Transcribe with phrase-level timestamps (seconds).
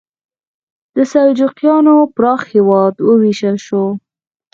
[0.95, 3.83] د سلجوقیانو پراخ هېواد وویشل شو.